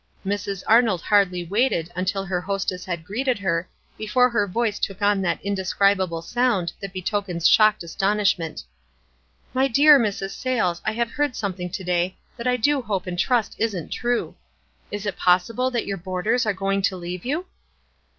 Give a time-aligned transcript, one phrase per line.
[0.25, 0.63] Mrs.
[0.65, 3.69] Arnold hardly waited until her hostess had greeted her
[3.99, 8.63] before her voice took on that indescribable sound that betokens shocked astonishment."
[9.53, 10.31] My dear Mrs.
[10.31, 13.89] Sayles, I have heard some thing to day that I do hope and trust isn't
[13.89, 14.33] true.
[14.89, 17.45] Is it possible that your boarders are goiug to leave you?"